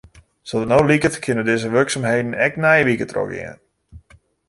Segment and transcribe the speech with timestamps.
[0.49, 3.57] Sa't it no liket kinne dizze wurksumheden ek nije wike trochgean.